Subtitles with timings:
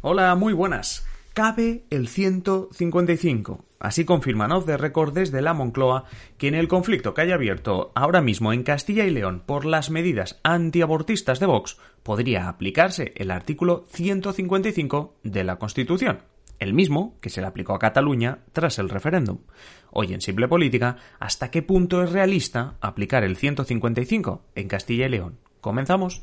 [0.00, 1.04] Hola, muy buenas.
[1.34, 3.64] Cabe el 155.
[3.80, 6.04] Así confirman Off the Record desde la Moncloa
[6.36, 9.90] que en el conflicto que haya abierto ahora mismo en Castilla y León por las
[9.90, 16.20] medidas antiabortistas de Vox podría aplicarse el artículo 155 de la Constitución,
[16.60, 19.38] el mismo que se le aplicó a Cataluña tras el referéndum.
[19.90, 25.10] Hoy en Simple Política, ¿hasta qué punto es realista aplicar el 155 en Castilla y
[25.10, 25.38] León?
[25.60, 26.22] Comenzamos.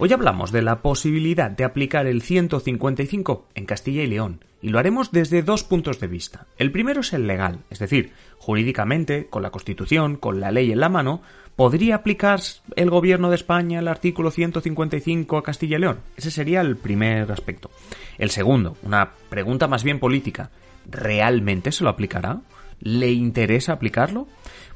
[0.00, 4.78] Hoy hablamos de la posibilidad de aplicar el 155 en Castilla y León, y lo
[4.78, 6.46] haremos desde dos puntos de vista.
[6.56, 10.78] El primero es el legal, es decir, jurídicamente, con la Constitución, con la ley en
[10.78, 11.20] la mano,
[11.56, 12.38] ¿podría aplicar
[12.76, 15.98] el gobierno de España el artículo 155 a Castilla y León?
[16.16, 17.68] Ese sería el primer aspecto.
[18.18, 20.52] El segundo, una pregunta más bien política.
[20.88, 22.40] ¿Realmente se lo aplicará?
[22.80, 24.26] ¿Le interesa aplicarlo?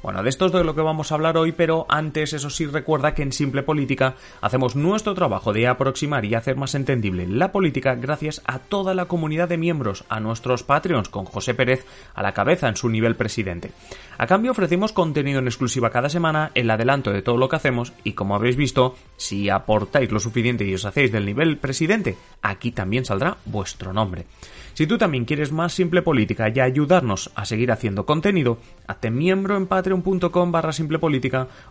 [0.03, 2.67] Bueno, de esto es de lo que vamos a hablar hoy, pero antes, eso sí,
[2.67, 7.53] recuerda que en Simple Política hacemos nuestro trabajo de aproximar y hacer más entendible la
[7.53, 12.22] política gracias a toda la comunidad de miembros, a nuestros Patreons, con José Pérez a
[12.22, 13.70] la cabeza en su nivel presidente.
[14.19, 17.92] A cambio ofrecemos contenido en exclusiva cada semana, el adelanto de todo lo que hacemos
[18.03, 22.72] y como habéis visto, si aportáis lo suficiente y os hacéis del nivel presidente, aquí
[22.72, 24.27] también saldrá vuestro nombre.
[24.75, 29.56] Si tú también quieres más simple política y ayudarnos a seguir haciendo contenido, hazte miembro
[29.56, 30.73] en patreon.com barra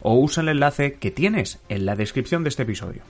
[0.01, 3.01] o usa el enlace que tienes en la descripción de este episodio.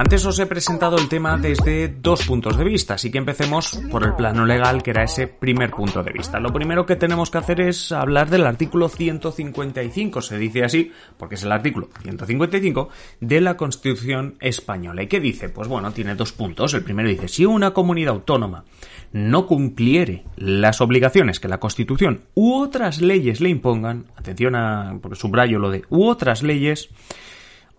[0.00, 4.02] Antes os he presentado el tema desde dos puntos de vista, así que empecemos por
[4.02, 6.40] el plano legal, que era ese primer punto de vista.
[6.40, 11.34] Lo primero que tenemos que hacer es hablar del artículo 155, se dice así, porque
[11.34, 12.88] es el artículo 155
[13.20, 15.02] de la Constitución española.
[15.02, 15.50] ¿Y qué dice?
[15.50, 16.72] Pues bueno, tiene dos puntos.
[16.72, 18.64] El primero dice, si una comunidad autónoma
[19.12, 25.58] no cumpliere las obligaciones que la Constitución u otras leyes le impongan, atención a, subrayo
[25.58, 26.88] lo de u otras leyes,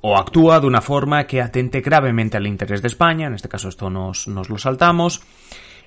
[0.01, 3.69] o actúa de una forma que atente gravemente al interés de España, en este caso
[3.69, 5.21] esto nos, nos lo saltamos,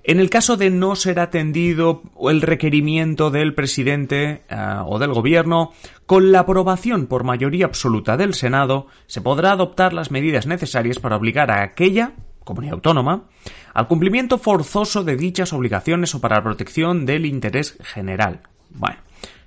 [0.07, 5.73] en el caso de no ser atendido el requerimiento del presidente eh, o del gobierno,
[6.05, 11.17] con la aprobación por mayoría absoluta del Senado, se podrá adoptar las medidas necesarias para
[11.17, 12.13] obligar a aquella
[12.45, 13.25] comunidad autónoma
[13.73, 18.41] al cumplimiento forzoso de dichas obligaciones o para la protección del interés general.
[18.69, 18.99] Bueno,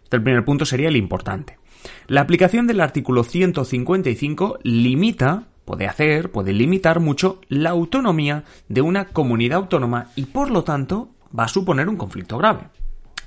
[0.04, 1.60] este primer punto sería el importante.
[2.08, 9.06] La aplicación del artículo 155 limita, puede hacer, puede limitar mucho la autonomía de una
[9.06, 12.70] comunidad autónoma y por lo tanto va a suponer un conflicto grave.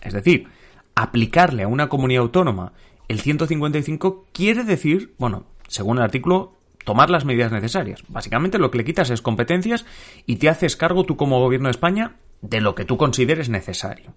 [0.00, 0.49] Es decir,
[0.94, 2.72] aplicarle a una comunidad autónoma
[3.09, 8.04] el 155 quiere decir, bueno, según el artículo, tomar las medidas necesarias.
[8.09, 9.84] Básicamente lo que le quitas es competencias
[10.26, 14.15] y te haces cargo tú como gobierno de España de lo que tú consideres necesario.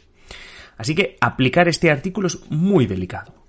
[0.77, 3.42] Así que aplicar este artículo es muy delicado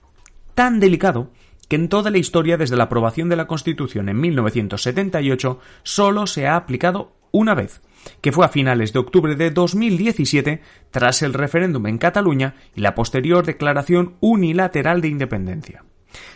[0.55, 1.31] tan delicado
[1.69, 6.47] que en toda la historia desde la aprobación de la Constitución en 1978 solo se
[6.47, 7.83] ha aplicado una vez,
[8.21, 12.95] que fue a finales de octubre de 2017 tras el referéndum en Cataluña y la
[12.95, 15.85] posterior declaración unilateral de independencia.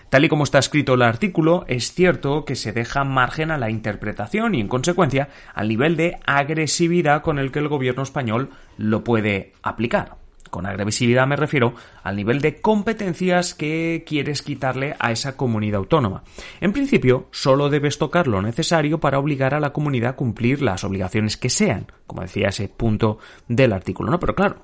[0.09, 3.71] Tal y como está escrito el artículo, es cierto que se deja margen a la
[3.71, 9.05] interpretación y, en consecuencia, al nivel de agresividad con el que el gobierno español lo
[9.05, 10.17] puede aplicar.
[10.51, 16.23] Con agresividad me refiero al nivel de competencias que quieres quitarle a esa comunidad autónoma.
[16.61, 20.85] En principio, solo debes tocar lo necesario para obligar a la comunidad a cumplir las
[20.85, 24.11] obligaciones que sean, como decía ese punto del artículo.
[24.11, 24.63] No, pero claro,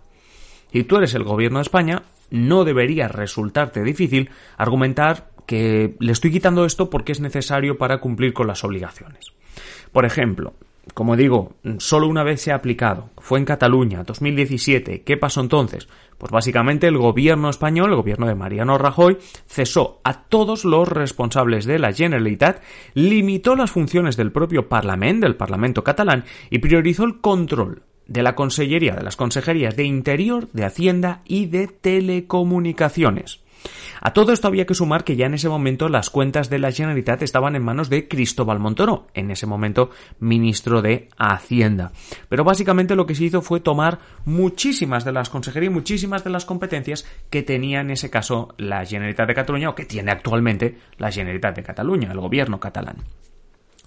[0.73, 6.33] si tú eres el gobierno de España, no debería resultarte difícil argumentar que le estoy
[6.33, 9.33] quitando esto porque es necesario para cumplir con las obligaciones.
[9.93, 10.55] Por ejemplo,
[10.93, 13.11] como digo, solo una vez se ha aplicado.
[13.19, 15.03] Fue en Cataluña, 2017.
[15.03, 15.89] ¿Qué pasó entonces?
[16.19, 21.65] Pues básicamente el gobierno español, el gobierno de Mariano Rajoy, cesó a todos los responsables
[21.65, 22.63] de la Generalitat,
[22.95, 28.35] limitó las funciones del propio Parlamento, del Parlamento catalán, y priorizó el control de la
[28.35, 33.44] Consellería, de las Consejerías de Interior, de Hacienda y de Telecomunicaciones.
[34.01, 36.73] A todo esto había que sumar que ya en ese momento las cuentas de la
[36.73, 39.91] Generalitat estaban en manos de Cristóbal Montoro, en ese momento
[40.21, 41.93] ministro de Hacienda.
[42.29, 46.45] Pero básicamente lo que se hizo fue tomar muchísimas de las consejerías muchísimas de las
[46.45, 51.11] competencias que tenía en ese caso la Generalitat de Cataluña o que tiene actualmente la
[51.11, 52.97] Generalitat de Cataluña, el gobierno catalán.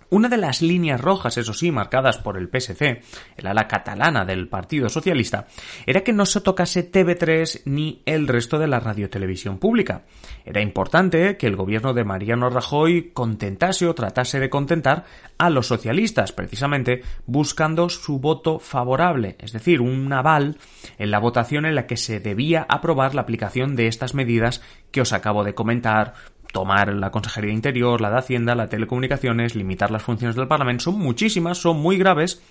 [0.10, 3.02] Una de las líneas rojas, eso sí, marcadas por el PSC,
[3.36, 5.48] el ala catalana del Partido Socialista,
[5.86, 10.06] era que no se tocase TV3 ni el resto de la radiotelevisión pública.
[10.46, 15.04] Era importante que el gobierno de Mariano Rajoy contentase o tratase de contentar
[15.38, 20.58] a los socialistas, precisamente buscando su voto favorable, es decir, un aval
[20.98, 24.62] en la votación en la que se debía aprobar la aplicación de estas medidas
[24.92, 26.14] que os acabo de comentar
[26.58, 30.48] tomar la Consejería de Interior, la de Hacienda, la de Telecomunicaciones, limitar las funciones del
[30.48, 32.42] Parlamento, son muchísimas, son muy graves,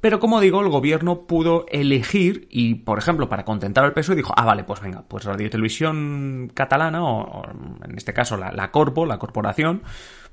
[0.00, 4.34] pero como digo, el gobierno pudo elegir y, por ejemplo, para contentar al PSOE dijo,
[4.36, 7.44] ah, vale, pues venga, pues Radio Televisión Catalana, o,
[7.84, 9.82] en este caso la, Corpo, la corporación,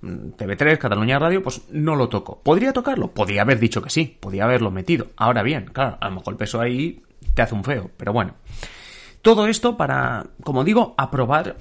[0.02, 2.42] mm, TV3, Cataluña Radio, pues no lo tocó.
[2.42, 3.12] ¿Podría tocarlo?
[3.12, 5.10] Podría haber dicho que sí, podía haberlo metido.
[5.16, 7.04] Ahora bien, claro, a lo mejor el PSOE ahí
[7.36, 8.34] te hace un feo, pero bueno.
[9.22, 11.56] Todo esto para, como digo, aprobar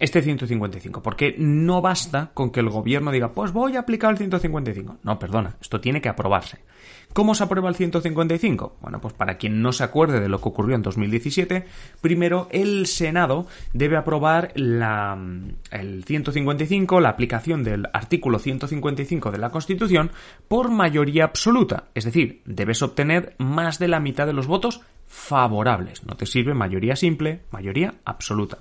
[0.00, 4.18] este 155, porque no basta con que el gobierno diga, pues voy a aplicar el
[4.18, 4.96] 155.
[5.02, 6.58] No, perdona, esto tiene que aprobarse.
[7.12, 8.78] ¿Cómo se aprueba el 155?
[8.80, 11.66] Bueno, pues para quien no se acuerde de lo que ocurrió en 2017,
[12.00, 15.18] primero el Senado debe aprobar la,
[15.72, 20.12] el 155, la aplicación del artículo 155 de la Constitución,
[20.48, 21.88] por mayoría absoluta.
[21.94, 26.06] Es decir, debes obtener más de la mitad de los votos favorables.
[26.06, 28.58] No te sirve mayoría simple, mayoría absoluta.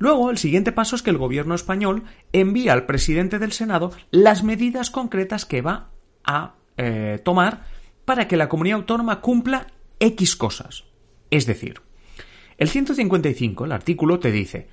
[0.00, 4.42] Luego, el siguiente paso es que el gobierno español envía al presidente del Senado las
[4.42, 5.90] medidas concretas que va
[6.24, 7.66] a eh, tomar
[8.06, 9.66] para que la comunidad autónoma cumpla
[9.98, 10.84] X cosas.
[11.30, 11.82] Es decir,
[12.56, 14.68] el 155, el artículo, te dice,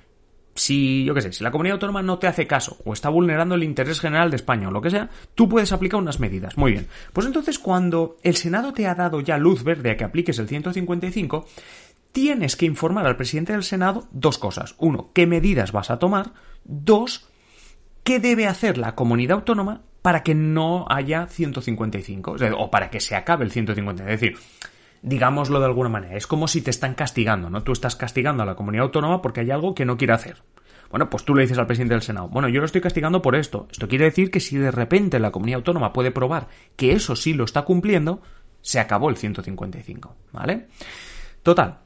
[0.54, 3.54] si, yo qué sé, si la comunidad autónoma no te hace caso o está vulnerando
[3.54, 6.56] el interés general de España o lo que sea, tú puedes aplicar unas medidas.
[6.56, 6.86] Muy bien.
[7.12, 10.48] Pues entonces, cuando el Senado te ha dado ya luz verde a que apliques el
[10.48, 11.46] 155,
[12.12, 14.74] tienes que informar al presidente del Senado dos cosas.
[14.78, 16.32] Uno, qué medidas vas a tomar.
[16.64, 17.28] Dos,
[18.04, 23.16] qué debe hacer la comunidad autónoma para que no haya 155, o, para que se
[23.16, 24.10] acabe el 155.
[24.10, 24.38] Es decir,
[25.02, 27.62] digámoslo de alguna manera, es como si te están castigando, ¿no?
[27.62, 30.42] Tú estás castigando a la comunidad autónoma porque hay algo que no quiere hacer.
[30.90, 33.36] Bueno, pues tú le dices al presidente del Senado, bueno, yo lo estoy castigando por
[33.36, 33.68] esto.
[33.70, 37.34] Esto quiere decir que si de repente la comunidad autónoma puede probar que eso sí
[37.34, 38.22] lo está cumpliendo,
[38.62, 40.68] se acabó el 155, ¿vale?
[41.42, 41.80] Total,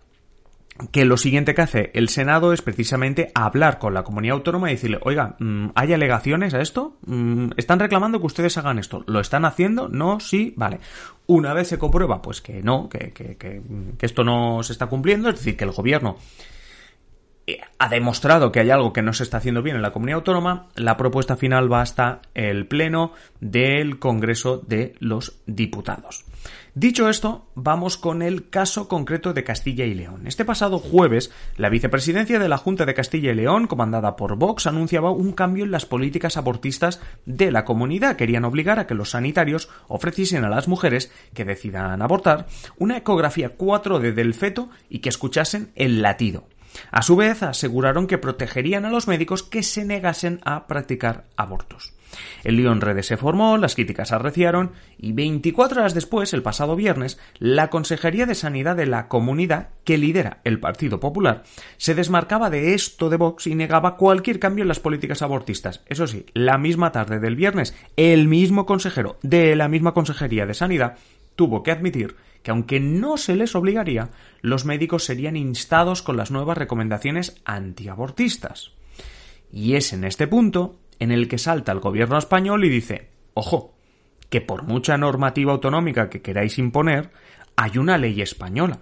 [0.90, 4.75] que lo siguiente que hace el Senado es precisamente hablar con la comunidad autónoma y
[4.75, 6.96] decirle, oiga, mm, ¿hay alegaciones a esto?
[7.06, 9.05] Mm, ¿Están reclamando que ustedes hagan esto?
[9.06, 9.88] ¿Lo están haciendo?
[9.88, 10.20] ¿No?
[10.20, 10.55] ¿Sí?
[10.56, 10.81] Vale.
[11.26, 13.62] Una vez se comprueba, pues que no, que, que, que,
[13.96, 16.17] que esto no se está cumpliendo, es decir, que el gobierno
[17.79, 20.69] ha demostrado que hay algo que no se está haciendo bien en la comunidad autónoma,
[20.77, 26.25] la propuesta final va hasta el Pleno del Congreso de los Diputados.
[26.75, 30.27] Dicho esto, vamos con el caso concreto de Castilla y León.
[30.27, 34.67] Este pasado jueves, la vicepresidencia de la Junta de Castilla y León, comandada por Vox,
[34.67, 38.17] anunciaba un cambio en las políticas abortistas de la comunidad.
[38.17, 42.47] Querían obligar a que los sanitarios ofreciesen a las mujeres que decidan abortar
[42.79, 46.47] una ecografía 4D del feto y que escuchasen el latido.
[46.91, 51.95] A su vez, aseguraron que protegerían a los médicos que se negasen a practicar abortos.
[52.45, 56.77] El lío en redes se formó, las críticas arreciaron y 24 horas después, el pasado
[56.77, 61.43] viernes, la Consejería de Sanidad de la comunidad, que lidera el Partido Popular,
[61.77, 65.83] se desmarcaba de esto de Vox y negaba cualquier cambio en las políticas abortistas.
[65.87, 70.55] Eso sí, la misma tarde del viernes, el mismo consejero de la misma Consejería de
[70.55, 70.99] Sanidad
[71.37, 76.31] tuvo que admitir que aunque no se les obligaría, los médicos serían instados con las
[76.31, 78.73] nuevas recomendaciones antiabortistas.
[79.52, 83.75] Y es en este punto en el que salta el gobierno español y dice, ojo,
[84.28, 87.11] que por mucha normativa autonómica que queráis imponer,
[87.54, 88.80] hay una ley española,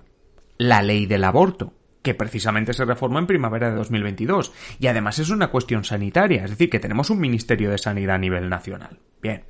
[0.59, 5.31] la ley del aborto, que precisamente se reformó en primavera de 2022, y además es
[5.31, 8.99] una cuestión sanitaria, es decir, que tenemos un Ministerio de Sanidad a nivel nacional.
[9.23, 9.45] Bien.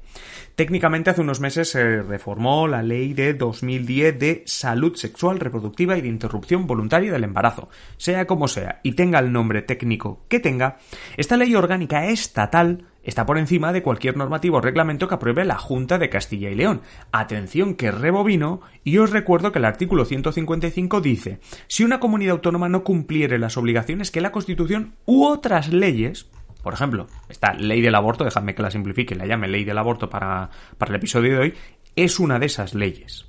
[0.56, 6.02] Técnicamente hace unos meses se reformó la ley de 2010 de salud sexual, reproductiva y
[6.02, 7.70] de interrupción voluntaria del embarazo.
[7.96, 10.76] Sea como sea y tenga el nombre técnico que tenga,
[11.16, 15.58] esta ley orgánica estatal está por encima de cualquier normativo o reglamento que apruebe la
[15.58, 16.82] Junta de Castilla y León.
[17.12, 22.68] Atención que rebobino y os recuerdo que el artículo 155 dice si una comunidad autónoma
[22.68, 26.28] no cumpliere las obligaciones que la Constitución u otras leyes
[26.62, 30.10] por ejemplo, esta ley del aborto, déjame que la simplifique, la llame ley del aborto
[30.10, 31.54] para, para el episodio de hoy,
[31.96, 33.26] es una de esas leyes.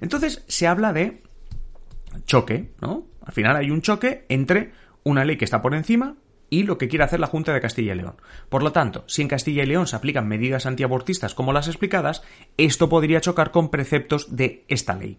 [0.00, 1.22] Entonces se habla de
[2.26, 3.06] choque, ¿no?
[3.24, 4.72] Al final hay un choque entre
[5.04, 6.16] una ley que está por encima
[6.50, 8.16] y lo que quiere hacer la Junta de Castilla y León.
[8.48, 12.22] Por lo tanto, si en Castilla y León se aplican medidas antiabortistas como las explicadas,
[12.56, 15.18] esto podría chocar con preceptos de esta ley.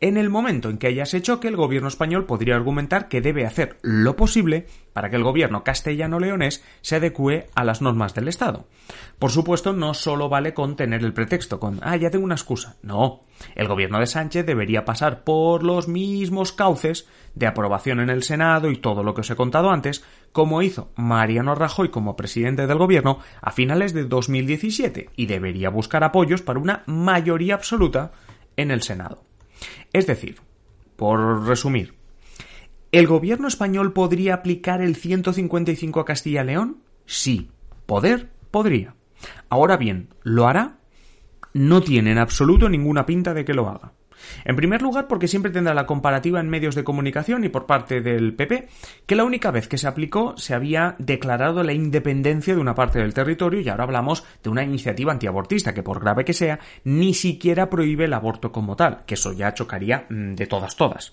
[0.00, 3.46] En el momento en que haya ese choque, el gobierno español podría argumentar que debe
[3.46, 8.66] hacer lo posible para que el gobierno castellano-leonés se adecue a las normas del Estado.
[9.18, 12.76] Por supuesto, no solo vale con tener el pretexto, con, ah, ya tengo una excusa.
[12.82, 18.22] No, el gobierno de Sánchez debería pasar por los mismos cauces de aprobación en el
[18.22, 22.66] Senado y todo lo que os he contado antes, como hizo Mariano Rajoy como presidente
[22.66, 28.12] del gobierno a finales de 2017 y debería buscar apoyos para una mayoría absoluta
[28.56, 29.24] en el Senado.
[29.92, 30.40] Es decir,
[30.96, 31.94] por resumir,
[32.92, 36.78] ¿el gobierno español podría aplicar el 155 a Castilla-León?
[37.06, 37.50] Sí,
[37.86, 38.94] poder podría.
[39.48, 40.78] Ahora bien, ¿lo hará?
[41.52, 43.92] No tiene en absoluto ninguna pinta de que lo haga.
[44.44, 48.00] En primer lugar, porque siempre tendrá la comparativa en medios de comunicación y por parte
[48.00, 48.68] del PP,
[49.06, 52.98] que la única vez que se aplicó se había declarado la independencia de una parte
[52.98, 57.14] del territorio y ahora hablamos de una iniciativa antiabortista que, por grave que sea, ni
[57.14, 61.12] siquiera prohíbe el aborto como tal, que eso ya chocaría mm, de todas todas.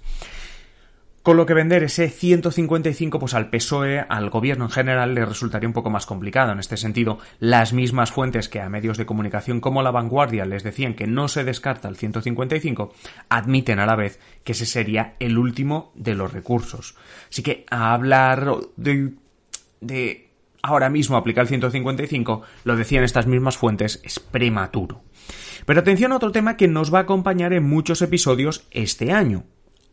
[1.27, 5.67] Con lo que vender ese 155 pues al PSOE, al gobierno en general, le resultaría
[5.67, 6.53] un poco más complicado.
[6.53, 10.63] En este sentido, las mismas fuentes que a medios de comunicación como La Vanguardia les
[10.63, 12.93] decían que no se descarta el 155,
[13.27, 16.96] admiten a la vez que ese sería el último de los recursos.
[17.29, 19.12] Así que a hablar de,
[19.81, 20.29] de
[20.63, 25.01] ahora mismo aplicar el 155, lo decían estas mismas fuentes, es prematuro.
[25.65, 29.43] Pero atención a otro tema que nos va a acompañar en muchos episodios este año,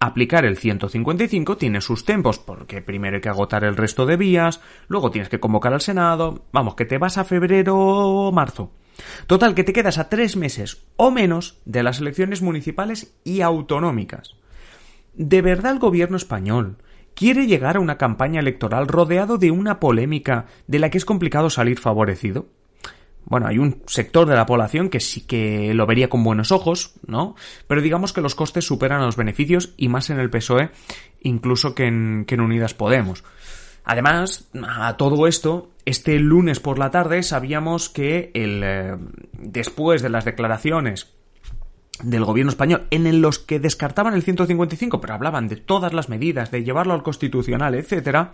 [0.06, 4.60] aplicar el 155 tiene sus tiempos, porque primero hay que agotar el resto de vías,
[4.88, 8.70] luego tienes que convocar al Senado, vamos, que te vas a febrero o marzo.
[9.26, 14.36] Total, que te quedas a tres meses o menos de las elecciones municipales y autonómicas.
[15.14, 16.76] ¿De verdad el gobierno español
[17.14, 21.50] quiere llegar a una campaña electoral rodeado de una polémica de la que es complicado
[21.50, 22.46] salir favorecido?
[23.26, 26.94] Bueno, hay un sector de la población que sí que lo vería con buenos ojos,
[27.06, 27.36] ¿no?
[27.66, 30.70] Pero digamos que los costes superan a los beneficios y más en el PSOE
[31.20, 33.24] incluso que en, que en Unidas Podemos.
[33.84, 38.96] Además, a todo esto, este lunes por la tarde sabíamos que el, eh,
[39.32, 41.12] después de las declaraciones
[42.02, 46.50] del gobierno español en los que descartaban el 155, pero hablaban de todas las medidas,
[46.50, 48.32] de llevarlo al constitucional, etcétera,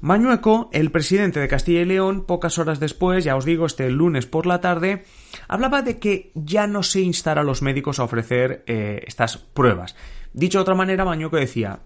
[0.00, 4.26] Mañueco, el presidente de Castilla y León, pocas horas después, ya os digo, este lunes
[4.26, 5.04] por la tarde,
[5.48, 9.96] hablaba de que ya no se instará a los médicos a ofrecer eh, estas pruebas.
[10.34, 11.80] Dicho de otra manera, Mañueco decía,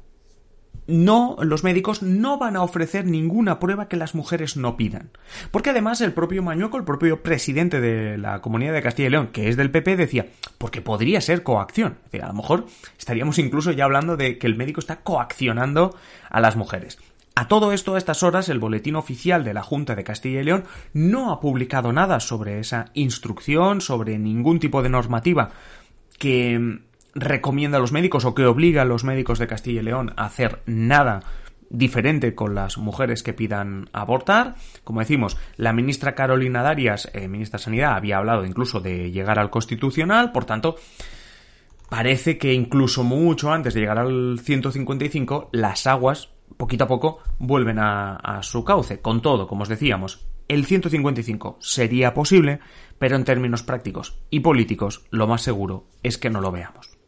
[0.88, 5.10] no, los médicos no van a ofrecer ninguna prueba que las mujeres no pidan.
[5.52, 9.28] Porque además el propio Mañueco, el propio presidente de la Comunidad de Castilla y León,
[9.28, 10.26] que es del PP, decía,
[10.58, 11.98] porque podría ser coacción.
[12.20, 12.66] a lo mejor
[12.98, 15.94] estaríamos incluso ya hablando de que el médico está coaccionando
[16.28, 16.98] a las mujeres.
[17.40, 20.44] A todo esto, a estas horas, el boletín oficial de la Junta de Castilla y
[20.44, 25.48] León no ha publicado nada sobre esa instrucción, sobre ningún tipo de normativa
[26.18, 26.80] que
[27.14, 30.26] recomienda a los médicos o que obliga a los médicos de Castilla y León a
[30.26, 31.22] hacer nada
[31.70, 34.56] diferente con las mujeres que pidan abortar.
[34.84, 39.38] Como decimos, la ministra Carolina Darias, eh, ministra de Sanidad, había hablado incluso de llegar
[39.38, 40.76] al Constitucional, por tanto,
[41.88, 46.28] parece que incluso mucho antes de llegar al 155, las aguas
[46.60, 49.00] poquito a poco vuelven a, su cauce.
[49.00, 52.60] Con todo, como os decíamos, el 155 sería posible,
[52.98, 56.99] pero en términos prácticos y políticos lo más seguro es que no lo veamos.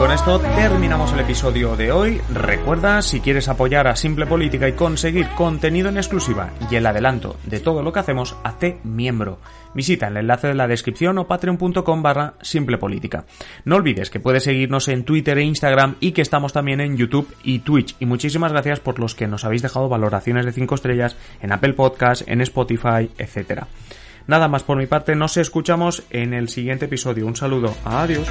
[0.00, 2.22] Con esto terminamos el episodio de hoy.
[2.32, 7.36] Recuerda, si quieres apoyar a Simple Política y conseguir contenido en exclusiva y el adelanto
[7.44, 9.40] de todo lo que hacemos, hazte miembro.
[9.74, 13.26] Visita el enlace de la descripción o patreon.com barra Simple Política.
[13.66, 17.28] No olvides que puedes seguirnos en Twitter e Instagram y que estamos también en YouTube
[17.44, 17.94] y Twitch.
[18.00, 21.74] Y muchísimas gracias por los que nos habéis dejado valoraciones de 5 estrellas en Apple
[21.74, 23.64] Podcast, en Spotify, etc.
[24.26, 27.26] Nada más por mi parte, nos escuchamos en el siguiente episodio.
[27.26, 28.26] Un saludo, adiós.